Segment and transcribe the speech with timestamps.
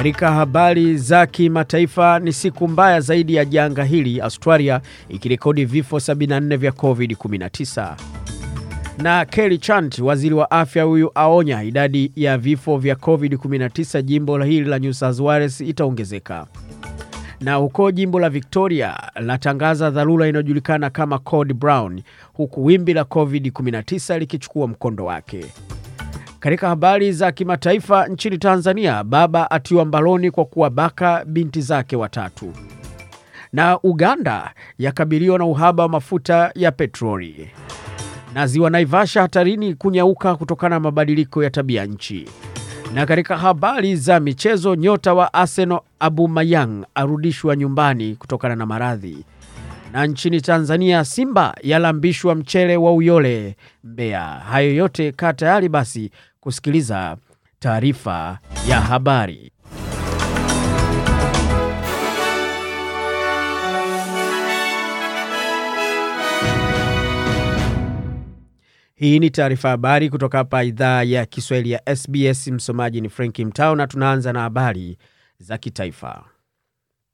[0.00, 6.56] Katika habari za kimataifa, ni siku mbaya zaidi ya janga hili, Australia ikirekodi vifo 74
[6.56, 7.94] vya COVID-19.
[8.98, 14.68] Na Kerry Chant, waziri wa afya huyu, aonya idadi ya vifo vya COVID-19 jimbo hili
[14.70, 16.46] la New South Wales itaongezeka.
[17.40, 24.18] Na huko jimbo la Victoria latangaza dharura inayojulikana kama Code Brown, huku wimbi la COVID-19
[24.18, 25.46] likichukua mkondo wake.
[26.40, 32.52] Katika habari za kimataifa, nchini Tanzania, baba atiwa mbaroni kwa kuwabaka binti zake watatu.
[33.52, 37.50] Na Uganda yakabiliwa na uhaba wa mafuta ya petroli.
[38.34, 42.28] Na ziwa Naivasha hatarini kunyauka kutokana na mabadiliko ya tabia nchi.
[42.94, 49.24] Na katika habari za michezo, nyota wa Arsenal Aubameyang arudishwa nyumbani kutokana na maradhi.
[49.92, 54.20] Na nchini Tanzania, Simba yalambishwa mchele wa Uyole Mbeya.
[54.24, 57.16] Hayo yote kaa tayari basi kusikiliza
[57.58, 58.38] taarifa
[58.68, 59.52] ya habari.
[68.94, 72.48] Hii ni taarifa habari kutoka hapa idhaa ya Kiswahili ya SBS.
[72.48, 74.98] Msomaji ni Franki Mtao na tunaanza na habari
[75.38, 76.24] za kitaifa.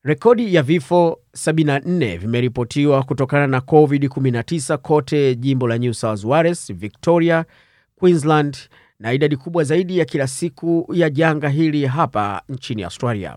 [0.03, 7.45] Rekodi ya vifo 74 vimeripotiwa kutokana na COVID-19 kote jimbo la New South Wales, Victoria,
[7.97, 8.57] Queensland
[9.01, 13.37] na idadi kubwa zaidi ya kila siku ya janga hili hapa nchini Australia.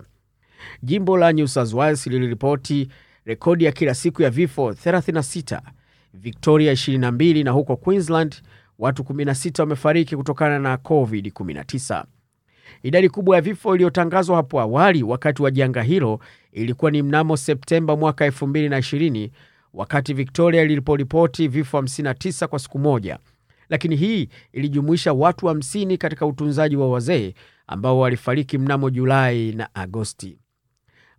[0.83, 2.89] Jimbo la New South Wales liliripoti
[3.25, 5.61] rekodi ya kila siku ya vifo 36,
[6.13, 8.35] Victoria 22 na huko Queensland
[8.79, 12.03] watu 16 wamefariki kutokana na COVID-19.
[12.83, 16.19] Idadi kubwa ya vifo iliyotangazwa hapo awali wakati wa janga hilo
[16.51, 19.29] ilikuwa ni mnamo Septemba mwaka 2020
[19.73, 23.19] wakati Victoria liliporipoti vifo 59 kwa siku moja,
[23.69, 27.33] lakini hii ilijumuisha watu 50 katika utunzaji wa wazee
[27.67, 30.37] ambao walifariki mnamo Julai na Agosti.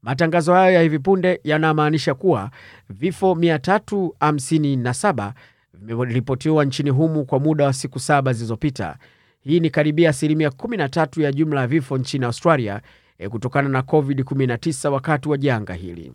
[0.02, 2.50] Matangazo hayo ya hivi punde yanamaanisha kuwa
[2.90, 5.32] vifo 357
[5.74, 8.96] vimeripotiwa nchini humu kwa muda wa siku saba zilizopita.
[9.40, 12.80] Hii ni karibia asilimia 13 ya jumla ya vifo nchini Australia
[13.18, 16.12] e, kutokana na COVID-19 wakati wa janga hili.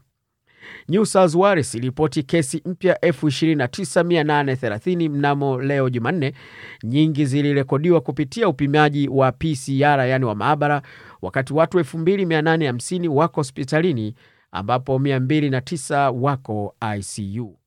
[0.90, 6.34] New South Wales iliripoti kesi mpya 29830 mnamo leo Jumanne.
[6.84, 10.81] Nyingi zilirekodiwa kupitia upimaji wa PCR, yaani wa maabara,
[11.22, 14.16] wakati watu 2850 wako hospitalini
[14.52, 17.58] ambapo 209 wako ICU.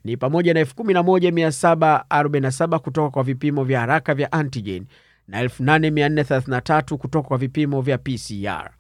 [0.04, 4.86] ni pamoja na 11747 kutoka kwa vipimo vya haraka vya antigen
[5.28, 8.72] na 8433 kutoka kwa vipimo vya PCR.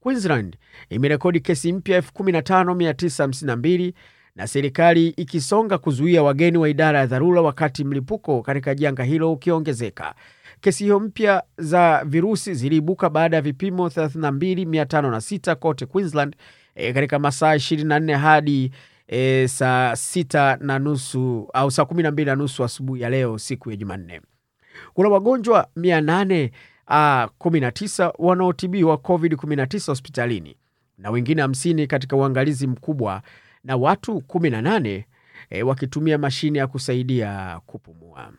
[0.00, 0.56] Queensland
[0.90, 3.92] imerekodi kesi mpya 15952
[4.36, 10.14] na serikali ikisonga kuzuia wageni wa idara ya dharura wakati mlipuko katika janga hilo ukiongezeka.
[10.60, 16.36] Kesi hiyo mpya za virusi ziliibuka baada ya vipimo 32506 kote Queensland
[16.74, 18.70] e, katika masaa 24 hadi
[19.08, 23.76] e, saa sita na nusu au saa 12 na nusu asubuhi ya leo siku ya
[23.76, 24.20] Jumanne.
[24.94, 30.56] Kuna wagonjwa 819 wanaotibiwa COVID-19 hospitalini
[30.98, 33.22] na wengine 50 katika uangalizi mkubwa
[33.64, 35.04] na watu 18
[35.50, 38.32] e, wakitumia mashine ya kusaidia kupumua.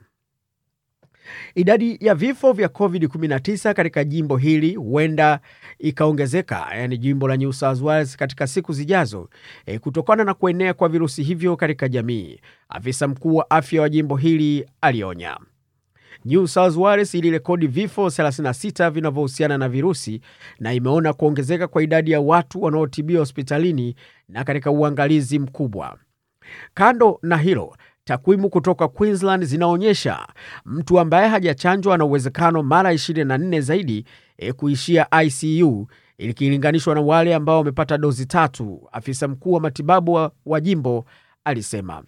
[1.56, 5.40] Idadi ya vifo vya COVID-19 katika jimbo hili huenda
[5.80, 9.30] ikaongezeka, yani jimbo la New South Wales katika siku zijazo
[9.66, 12.40] e, kutokana na kuenea kwa virusi hivyo katika jamii.
[12.70, 15.38] Afisa mkuu wa afya wa jimbo hili alionya.
[16.26, 20.22] New South Wales ilirekodi vifo 36 vinavyohusiana na virusi
[20.60, 23.96] na imeona kuongezeka kwa idadi ya watu wanaotibiwa hospitalini
[24.30, 25.98] na katika uangalizi mkubwa.
[26.74, 27.76] Kando na hilo,
[28.10, 30.28] takwimu kutoka Queensland zinaonyesha
[30.66, 34.06] mtu ambaye hajachanjwa ana uwezekano mara 24 zaidi
[34.38, 35.88] e, kuishia ICU
[36.18, 41.06] ikilinganishwa na wale ambao wamepata dozi tatu, afisa mkuu wa matibabu wa, wa jimbo
[41.44, 42.04] alisema.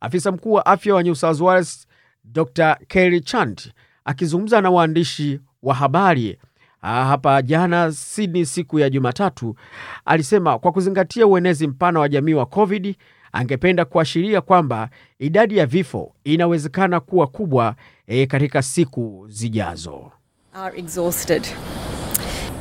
[0.00, 1.86] Afisa mkuu wa afya wa New South Wales
[2.24, 3.72] Dr Kerry Chant
[4.04, 6.38] akizungumza na waandishi wa habari
[6.80, 9.56] hapa jana Sydney siku ya Jumatatu
[10.04, 12.96] alisema kwa kuzingatia uenezi mpana wa jamii wa COVID,
[13.32, 14.88] angependa kuashiria kwamba
[15.18, 17.74] idadi ya vifo inawezekana kuwa kubwa
[18.06, 20.10] e, katika siku zijazo.
[20.54, 21.46] Are exhausted.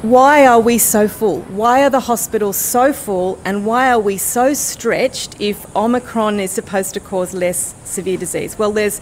[0.03, 1.43] Why are we so full?
[1.55, 3.37] Why are the hospitals so full?
[3.45, 8.57] And why are we so stretched if Omicron is supposed to cause less severe disease?
[8.57, 8.99] Well, there's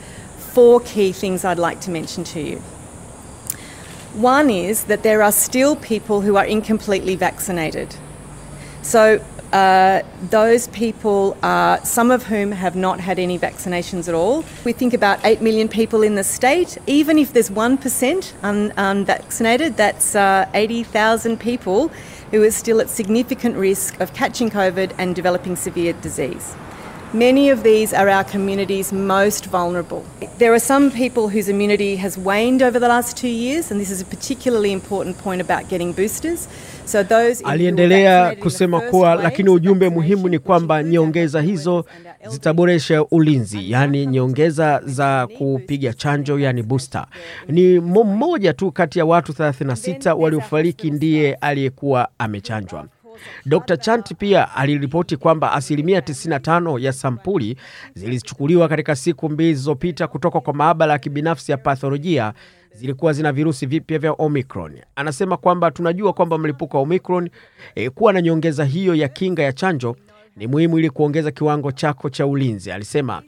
[0.53, 2.61] four key things I'd like to mention to you.
[4.15, 7.95] One is that there are still people who are incompletely vaccinated.
[8.81, 14.43] So, uh, those people are some of whom have not had any vaccinations at all.
[14.63, 16.77] We think about 8 million people in the state.
[16.85, 21.89] Even if there's 1% un- unvaccinated, that's uh, 80,000 people
[22.31, 26.55] who are still at significant risk of catching COVID and developing severe disease.
[27.11, 30.05] Many of these are our community's most vulnerable.
[30.37, 33.89] There are some people whose immunity has waned over the last two years, and this
[33.89, 36.47] is a particularly important point about getting boosters.
[36.89, 41.85] So those Aliendelea kusema kuwa lakini ujumbe muhimu ni kwamba nyongeza hizo
[42.27, 47.05] zitaboresha ulinzi, yaani nyongeza za kupiga chanjo, yani booster.
[47.47, 52.85] Ni mmoja tu kati ya watu 36 waliofariki ndiye aliyekuwa amechanjwa.
[53.45, 53.77] Dr.
[53.77, 57.57] Chant pia aliripoti kwamba asilimia 95 ya sampuli
[57.93, 62.33] zilizochukuliwa katika siku mbili zilizopita kutoka kwa maabara ya kibinafsi ya patholojia
[62.73, 64.79] zilikuwa zina virusi vipya vya Omicron.
[64.95, 67.29] Anasema kwamba tunajua kwamba mlipuko wa Omicron
[67.75, 69.95] e, kuwa na nyongeza hiyo ya kinga ya chanjo
[70.35, 73.21] ni muhimu ili kuongeza kiwango chako cha ulinzi, alisema,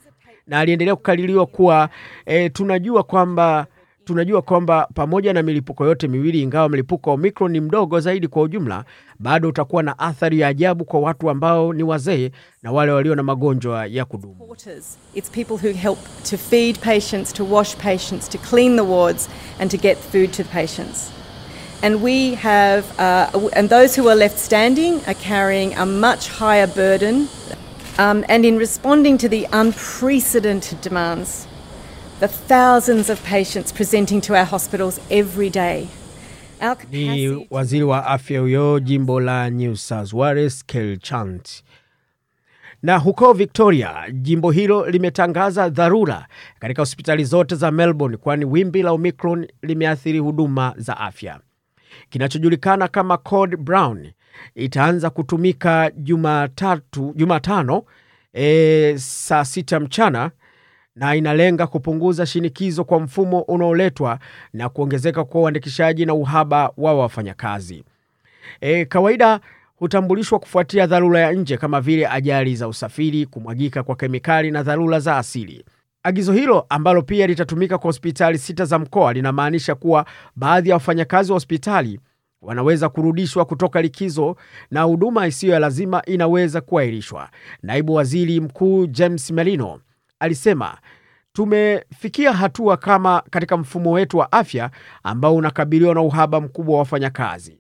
[0.48, 1.90] na aliendelea kukaririwa kuwa
[2.26, 3.68] e, tunajua kwamba
[4.06, 8.42] tunajua kwamba pamoja na milipuko yote miwili, ingawa mlipuko wa Omicron ni mdogo zaidi kwa
[8.42, 8.86] ujumla,
[9.22, 12.32] bado utakuwa na athari ya ajabu kwa watu ambao ni wazee
[12.64, 14.56] na wale walio na magonjwa ya kudumu.
[21.84, 26.68] And we have, uh, and those who are left standing are carrying a much higher
[26.68, 27.28] burden.
[27.98, 31.48] Um, and in responding to the unprecedented demands,
[32.20, 35.88] the thousands of patients presenting to our hospitals every day,
[36.92, 41.64] Ni waziri wa afya huyo jimbo la New South Wales, Kel Chant.
[42.84, 46.28] Na huko Victoria, jimbo hilo limetangaza dharura
[46.60, 51.40] katika hospitali zote za Melbourne, kwani wimbi la Omicron limeathiri huduma za afya.
[52.10, 54.12] Kinachojulikana kama Code Brown
[54.56, 57.84] itaanza kutumika Jumatatu, Jumatano
[58.34, 60.32] e, saa sita mchana
[60.96, 64.20] na inalenga kupunguza shinikizo kwa mfumo unaoletwa
[64.54, 67.84] na kuongezeka kwa uandikishaji na uhaba wa wafanyakazi.
[68.62, 69.40] E, kawaida
[69.76, 75.00] hutambulishwa kufuatia dharura ya nje kama vile ajali za usafiri, kumwagika kwa kemikali na dharura
[75.00, 75.66] za asili.
[76.04, 80.06] Agizo hilo ambalo pia litatumika kwa hospitali sita za mkoa linamaanisha kuwa
[80.36, 82.00] baadhi ya wafanyakazi wa hospitali
[82.42, 84.36] wanaweza kurudishwa kutoka likizo
[84.72, 87.30] na huduma isiyo ya lazima inaweza kuahirishwa.
[87.64, 89.80] Naibu waziri mkuu James Merino
[90.22, 90.78] alisema
[91.34, 94.72] tumefikia hatua kama katika mfumo wetu wa afya
[95.04, 97.58] ambao unakabiliwa na uhaba mkubwa wa wafanyakazi.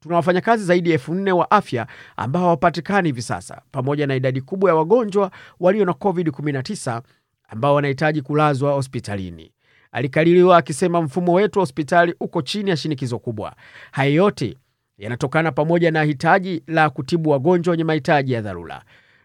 [0.00, 1.86] Tuna wafanyakazi zaidi ya elfu nne wa afya
[2.16, 5.30] ambao hawapatikani hivi sasa, pamoja na idadi kubwa ya wagonjwa
[5.60, 7.02] walio na COVID-19
[7.48, 9.52] ambao wanahitaji kulazwa hospitalini.
[9.92, 13.54] Alikaririwa akisema mfumo wetu wa hospitali uko chini ya shinikizo kubwa.
[13.92, 14.56] Haya yote
[14.98, 18.82] yanatokana pamoja na hitaji la kutibu wagonjwa wenye mahitaji ya dharura.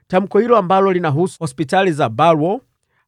[0.07, 2.61] Tamko hilo ambalo linahusu hospitali za barwo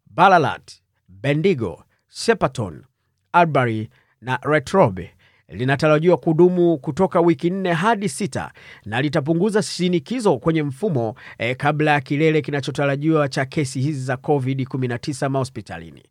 [0.05, 0.71] balalat
[1.07, 2.83] Bendigo, Shepparton,
[3.31, 3.89] Albury
[4.21, 5.13] na Latrobe
[5.49, 8.51] linatarajiwa kudumu kutoka wiki nne hadi sita
[8.85, 15.29] na litapunguza shinikizo kwenye mfumo eh, kabla ya kilele kinachotarajiwa cha kesi hizi za COVID-19
[15.29, 16.03] mahospitalini.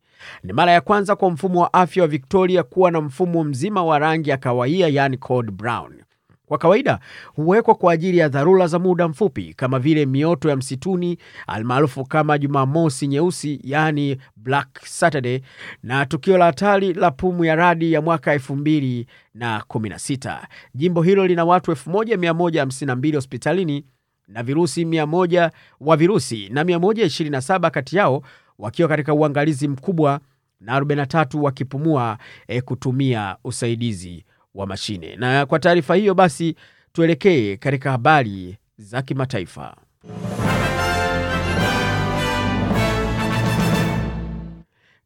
[0.43, 3.99] Ni mara ya kwanza kwa mfumo wa afya wa Victoria kuwa na mfumo mzima wa
[3.99, 6.03] rangi ya kahawia, yani code brown.
[6.47, 6.99] Kwa kawaida
[7.35, 12.39] huwekwa kwa ajili ya dharura za muda mfupi kama vile mioto ya msituni almaarufu kama
[12.39, 15.41] Jumamosi nyeusi, yaani Black Saturday,
[15.83, 20.39] na tukio la hatari la pumu ya radi ya mwaka 2016.
[20.75, 23.85] Jimbo hilo lina watu 1152 hospitalini
[24.29, 25.51] na virusi 100
[25.81, 28.23] wa virusi na 127 kati yao
[28.59, 30.21] wakiwa katika uangalizi mkubwa
[30.61, 34.25] na 43 wakipumua e, kutumia usaidizi
[34.57, 35.17] wa mashine.
[35.17, 36.57] Na kwa taarifa hiyo basi
[36.93, 39.77] tuelekee katika habari za kimataifa.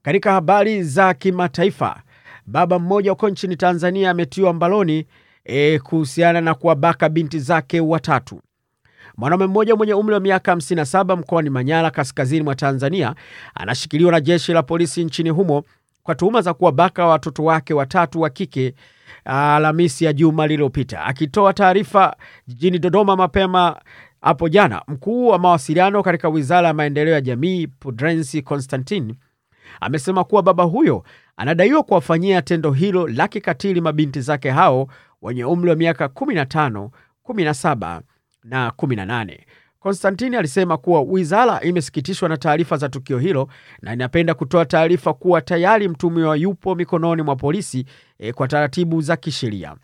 [0.02, 2.02] Katika habari za kimataifa,
[2.46, 5.06] baba mmoja huko nchini Tanzania ametiwa mbaloni
[5.44, 8.40] e, kuhusiana na kuwabaka binti zake watatu.
[9.16, 13.14] Mwanaume mmoja mwenye umri wa miaka 57 mkoani Manyara, kaskazini mwa Tanzania,
[13.54, 15.64] anashikiliwa na jeshi la polisi nchini humo
[16.10, 18.74] kwa tuhuma za kuwabaka watoto wake watatu wa kike
[19.24, 21.04] Alhamisi ya juma lililopita.
[21.04, 23.80] Akitoa taarifa jijini Dodoma mapema
[24.20, 29.14] hapo jana, mkuu wa mawasiliano katika wizara ya maendeleo ya jamii Pudrensi Constantine
[29.80, 31.04] amesema kuwa baba huyo
[31.36, 34.88] anadaiwa kuwafanyia tendo hilo la kikatili mabinti zake hao
[35.22, 36.88] wenye umri wa miaka 15,
[37.24, 38.00] 17
[38.44, 39.38] na 18.
[39.80, 43.48] Konstantini alisema kuwa wizara imesikitishwa na taarifa za tukio hilo
[43.82, 47.84] na inapenda kutoa taarifa kuwa tayari mtuhumiwa yupo mikononi mwa polisi
[48.18, 49.76] e, kwa taratibu za kisheria.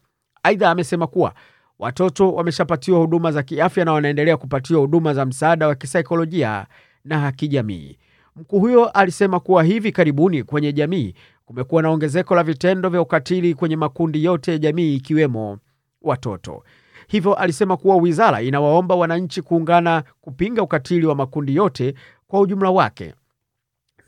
[0.43, 1.35] Aidha, amesema kuwa
[1.79, 6.67] watoto wameshapatiwa huduma za kiafya na wanaendelea kupatiwa huduma za msaada wa kisaikolojia
[7.05, 7.99] na kijamii.
[8.37, 13.55] Mkuu huyo alisema kuwa hivi karibuni kwenye jamii kumekuwa na ongezeko la vitendo vya ukatili
[13.55, 15.59] kwenye makundi yote ya jamii ikiwemo
[16.03, 16.63] watoto.
[17.09, 21.95] Hivyo alisema kuwa wizara inawaomba wananchi kuungana kupinga ukatili wa makundi yote
[22.29, 23.15] kwa ujumla wake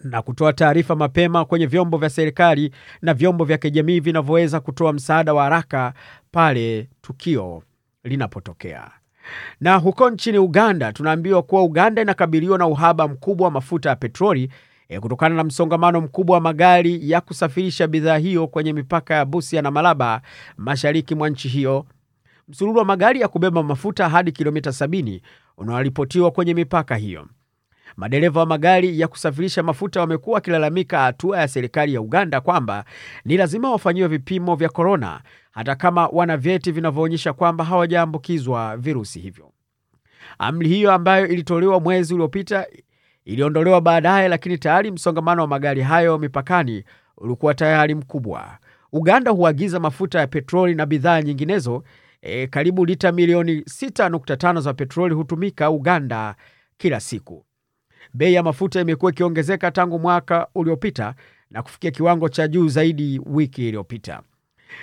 [0.05, 5.35] na kutoa taarifa mapema kwenye vyombo vya serikali na vyombo vya kijamii vinavyoweza kutoa msaada
[5.35, 5.95] wa haraka
[6.31, 7.63] pale tukio
[8.05, 8.91] linapotokea.
[9.61, 14.53] Na huko nchini Uganda tunaambiwa kuwa Uganda inakabiliwa na uhaba mkubwa wa mafuta ya petroli
[14.89, 19.63] e, kutokana na msongamano mkubwa wa magari ya kusafirisha bidhaa hiyo kwenye mipaka ya Busia
[19.63, 20.23] na Malaba
[20.57, 21.87] mashariki mwa nchi hiyo.
[22.49, 25.21] Msururu wa magari ya kubeba mafuta hadi kilomita 70
[25.57, 27.27] unaoripotiwa kwenye mipaka hiyo.
[27.97, 32.85] Madereva wa magari ya kusafirisha mafuta wamekuwa wakilalamika hatua ya serikali ya Uganda kwamba
[33.25, 39.53] ni lazima wafanyiwe vipimo vya korona hata kama wana vyeti vinavyoonyesha kwamba hawajaambukizwa virusi hivyo.
[40.39, 42.67] Amri hiyo ambayo ilitolewa mwezi uliopita
[43.25, 46.85] iliondolewa baadaye, lakini tayari msongamano wa magari hayo mipakani
[47.17, 48.59] ulikuwa tayari mkubwa.
[48.93, 51.85] Uganda huagiza mafuta ya petroli na bidhaa nyinginezo.
[52.23, 56.35] E, karibu lita milioni 6.5 za petroli hutumika Uganda
[56.77, 57.45] kila siku.
[58.15, 61.15] Bei ya mafuta imekuwa ikiongezeka tangu mwaka uliopita
[61.51, 64.23] na kufikia kiwango cha juu zaidi wiki iliyopita.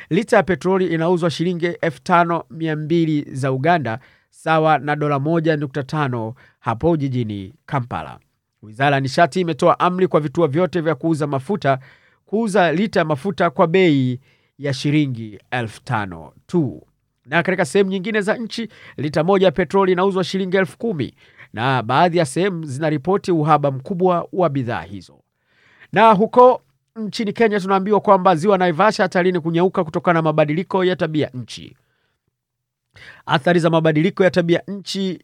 [0.10, 4.00] Lita ya petroli inauzwa shilingi 5200 za Uganda,
[4.30, 8.20] sawa na dola 1.5 hapo jijini Kampala.
[8.62, 11.80] Wizara ya nishati imetoa amri kwa vituo vyote vya kuuza mafuta
[12.26, 14.20] kuuza lita ya mafuta kwa bei
[14.58, 16.88] ya shilingi elfu tano tu.
[17.26, 21.16] Na katika sehemu nyingine za nchi lita moja petroli inauzwa shilingi elfu kumi
[21.54, 25.20] na baadhi ya sehemu zinaripoti uhaba mkubwa wa bidhaa hizo.
[25.94, 26.62] Na huko
[26.96, 31.76] nchini Kenya tunaambiwa kwamba ziwa Naivasha hatarini kunyauka kutokana na mabadiliko ya tabia nchi.
[33.26, 35.24] Athari za mabadiliko ya tabia nchi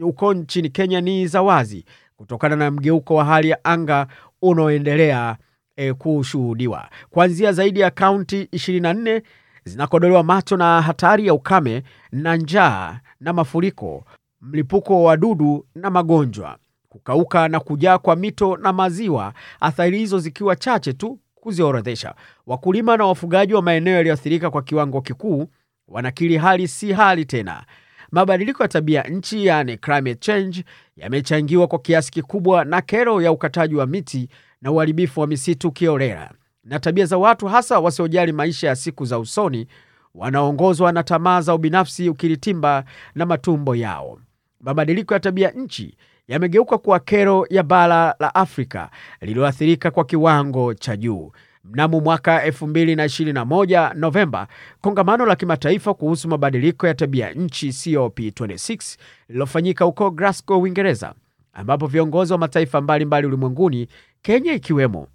[0.00, 1.84] huko nchini Kenya ni za wazi
[2.16, 4.06] kutokana na mgeuko wa hali ya anga
[4.42, 5.36] unaoendelea
[5.76, 6.88] e, kushuhudiwa.
[7.10, 9.22] Kuanzia zaidi ya kaunti 24
[9.64, 14.04] zinakodolewa macho na hatari ya ukame na njaa na mafuriko,
[14.40, 16.56] mlipuko wa wadudu na magonjwa,
[16.88, 22.14] kukauka na kujaa kwa mito na maziwa, athari hizo zikiwa chache tu kuziorodhesha.
[22.46, 25.46] Wakulima na wafugaji wa maeneo yaliyoathirika kwa kiwango kikuu
[25.88, 27.64] wanakiri hali si hali tena.
[28.12, 30.64] Mabadiliko ya tabia nchi, yani climate change,
[30.96, 34.28] yamechangiwa kwa kiasi kikubwa na kero ya ukataji wa miti
[34.62, 36.30] na uharibifu wa misitu kiholela
[36.64, 39.66] na tabia za watu hasa wasiojali maisha ya siku za usoni,
[40.14, 44.18] wanaongozwa na tamaa za ubinafsi, ukiritimba na matumbo yao.
[44.60, 45.96] Mabadiliko ya tabia nchi
[46.28, 48.90] yamegeuka kuwa kero ya bara la Afrika
[49.20, 51.32] lililoathirika kwa kiwango cha juu.
[51.64, 54.48] Mnamo mwaka 2021 Novemba,
[54.80, 58.96] kongamano la kimataifa kuhusu mabadiliko ya tabia nchi COP26
[59.28, 61.14] lililofanyika huko Glasgow, Uingereza,
[61.52, 63.88] ambapo viongozi wa mataifa mbalimbali ulimwenguni,
[64.22, 65.06] Kenya ikiwemo,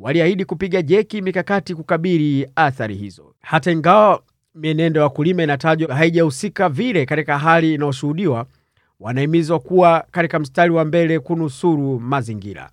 [0.00, 3.34] waliahidi kupiga jeki mikakati kukabili athari hizo.
[3.40, 4.22] Hata ingawa
[4.54, 8.46] mienendo ya wakulima inatajwa haijahusika vile katika hali inayoshuhudiwa,
[9.00, 12.70] wanahimizwa kuwa katika mstari wa mbele kunusuru mazingira.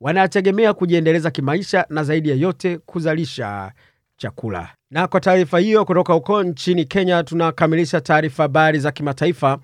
[0.00, 3.72] Wanategemea kujiendeleza kimaisha na zaidi ya yote kuzalisha
[4.16, 4.68] chakula.
[4.90, 9.58] Na kwa taarifa hiyo kutoka huko nchini Kenya, tunakamilisha taarifa habari za kimataifa.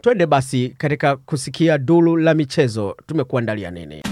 [0.00, 4.02] Twende basi katika kusikia duru la michezo, tumekuandalia nini?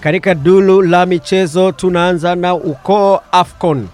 [0.00, 3.88] Katika dulu la michezo tunaanza na ukoo AFCON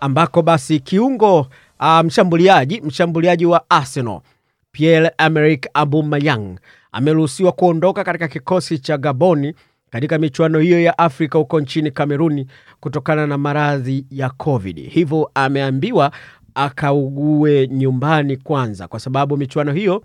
[0.00, 1.40] ambako basi kiungo
[1.80, 4.20] uh, mshambuliaji mshambuliaji wa Arsenal
[4.72, 6.56] Pierre Emerick Aubameyang
[6.92, 9.54] ameruhusiwa kuondoka katika kikosi cha Gaboni
[9.90, 12.46] katika michuano hiyo ya Afrika huko nchini Kameruni
[12.80, 14.90] kutokana na maradhi ya COVID.
[14.90, 16.12] Hivyo ameambiwa
[16.54, 20.02] akaugue nyumbani kwanza, kwa sababu michuano hiyo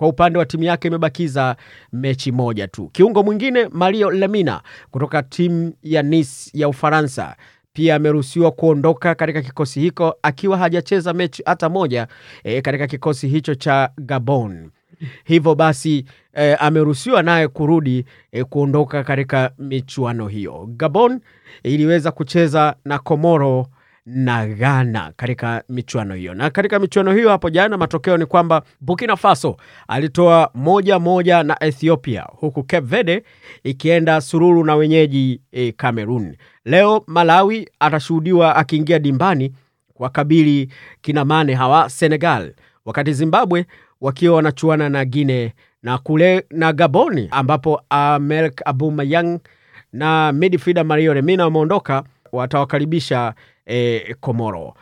[0.00, 1.56] kwa upande wa timu yake imebakiza
[1.92, 2.88] mechi moja tu.
[2.92, 7.36] Kiungo mwingine Mario Lemina kutoka timu ya Nice ya Ufaransa
[7.72, 12.06] pia ameruhusiwa kuondoka katika kikosi hiko akiwa hajacheza mechi hata moja
[12.44, 14.70] e, katika kikosi hicho cha Gabon.
[15.24, 16.04] Hivyo basi
[16.34, 20.68] e, ameruhusiwa naye kurudi e, kuondoka katika michuano hiyo.
[20.76, 21.20] Gabon
[21.62, 23.66] iliweza kucheza na Komoro
[24.06, 26.34] na Ghana katika michuano hiyo.
[26.34, 29.56] Na katika michuano hiyo hapo jana, matokeo ni kwamba Burkina Faso
[29.88, 33.22] alitoa moja moja na Ethiopia, huku Cape Verde
[33.64, 36.36] ikienda sururu na wenyeji e, Cameroon.
[36.64, 39.52] Leo Malawi atashuhudiwa akiingia dimbani
[39.96, 42.54] wakabili kinamane hawa Senegal,
[42.84, 43.66] wakati Zimbabwe
[44.00, 49.38] wakiwa wanachuana na Guine na kule na Gaboni ambapo Amelk Abumayang
[49.92, 53.34] na midfielder Mario Lemina wameondoka, watawakaribisha
[53.70, 54.74] eh, Komoro.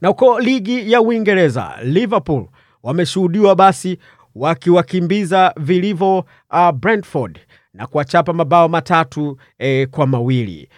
[0.00, 2.46] Na uko ligi ya Uingereza, Liverpool
[2.82, 3.98] wameshuhudiwa basi
[4.34, 7.38] wakiwakimbiza vilivyo uh, Brentford
[7.74, 10.68] na kuwachapa mabao matatu eh, kwa mawili.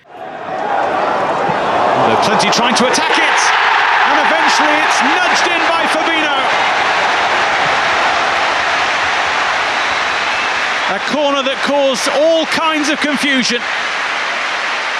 [10.90, 13.60] A corner that caused all kinds of confusion.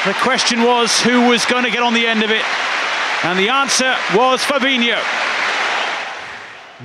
[0.08, 2.40] The question was who was going to get on the end of it,
[3.24, 4.96] and the answer was Fabinho.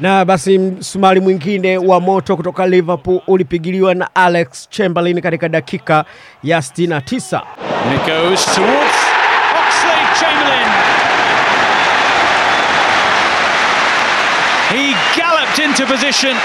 [0.01, 6.06] Na basi msumari mwingine wa moto kutoka Liverpool ulipigiliwa na Alex Chamberlain katika dakika
[6.44, 7.42] ya 69.
[7.86, 8.98] And it goes towards
[9.56, 10.70] Oxlade Chamberlain.
[14.70, 16.38] He galloped into position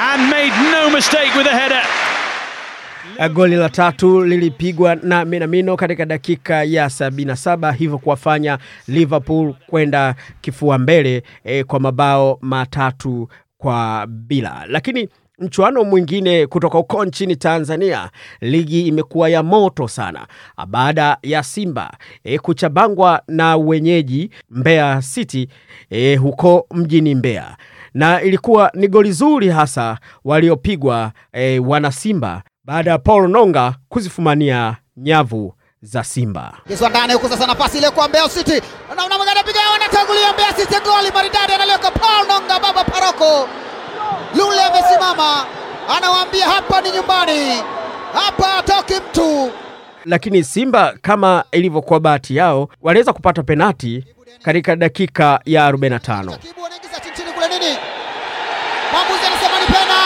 [0.00, 1.82] and made no mistake with a header.
[3.32, 10.78] Goli la tatu lilipigwa na Minamino katika dakika ya 77, hivyo kuwafanya Liverpool kwenda kifua
[10.78, 13.28] mbele e, kwa mabao matatu
[13.58, 14.64] kwa bila.
[14.68, 20.26] Lakini mchuano mwingine kutoka huko nchini Tanzania, ligi imekuwa ya moto sana
[20.68, 25.48] baada ya Simba e, kuchabangwa na wenyeji Mbeya City
[25.90, 27.56] e, huko mjini Mbeya,
[27.94, 34.76] na ilikuwa ni goli zuri hasa waliopigwa e, wana Simba baada ya Paul Nonga kuzifumania
[34.96, 36.52] nyavu za Simba.
[36.68, 38.62] Kiswa ndani huko sasa, nafasi ile kwa Mbeya City,
[38.96, 43.48] namna mwingine piga, anatangulia Mbeya City, goli maridadi, analeka Paul Nonga, baba paroko
[44.34, 45.46] Lule amesimama,
[45.96, 47.62] anawaambia hapa ni nyumbani,
[48.14, 49.50] hapa atoki mtu.
[50.04, 54.04] Lakini Simba kama ilivyokuwa bahati yao, waliweza kupata penati
[54.42, 56.36] katika dakika ya 45.
[56.38, 57.76] Kibu anaingiza chini kule nini,
[58.92, 60.01] mwamuzi anasema ni penalti.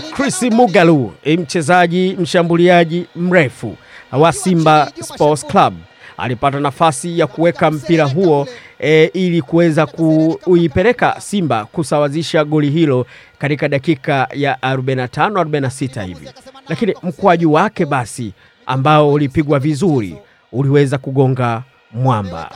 [0.00, 3.76] Chris Mugalu, mchezaji mshambuliaji mrefu
[4.12, 5.74] wa Simba Sports Club
[6.16, 8.48] alipata nafasi ya kuweka mpira huo
[8.80, 13.06] e, ili kuweza kuipeleka Simba kusawazisha goli hilo
[13.38, 16.28] katika dakika ya 45 46 hivi,
[16.68, 18.32] lakini mkwaju wake basi
[18.66, 20.16] ambao ulipigwa vizuri
[20.52, 22.50] uliweza kugonga mwamba.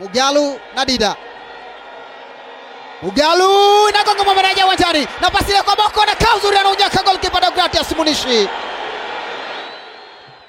[0.00, 1.16] Mugalu na Dida.
[3.08, 3.44] Ugalu
[3.90, 8.48] inagonga mwamba na uwanjani, nafasi ile kwa Boko na kauzuri anaonyaka golikipa Deogratias Munishi.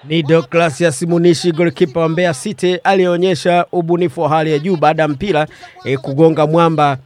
[0.03, 5.07] Ni Deogratias Munishi, golikipa wa Mbeya City, alionyesha ubunifu wa hali ya juu baada ya
[5.07, 5.47] mpira
[5.83, 6.97] e, kugonga mwamba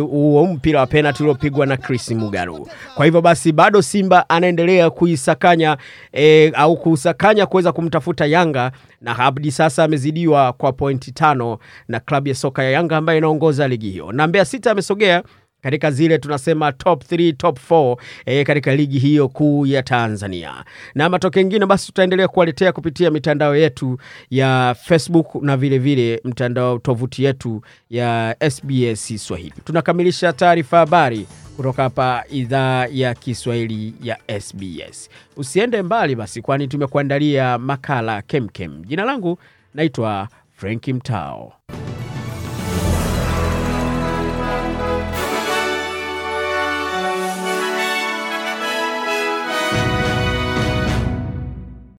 [0.00, 2.68] huo e, mpira wa penalti uliopigwa na Chris Mugaru.
[2.94, 5.76] Kwa hivyo basi bado Simba anaendelea kuisakanya
[6.12, 12.28] e, au kusakanya kuweza kumtafuta Yanga na hadi sasa amezidiwa kwa pointi tano na klabu
[12.28, 15.22] ya soka ya Yanga ambayo inaongoza ligi hiyo, na Mbeya City amesogea
[15.62, 17.96] katika zile tunasema top 3 top 4
[18.26, 20.64] e, katika ligi hiyo kuu ya Tanzania.
[20.94, 23.98] Na matokeo mengine basi tutaendelea kuwaletea kupitia mitandao yetu
[24.30, 29.54] ya Facebook na vile vile mtandao tovuti yetu ya SBS Swahili.
[29.64, 35.10] Tunakamilisha taarifa habari kutoka hapa idhaa ya Kiswahili ya SBS.
[35.36, 38.84] Usiende mbali basi, kwani tumekuandalia makala kemkem.
[38.84, 39.38] Jina langu
[39.74, 41.52] naitwa Franki Mtao.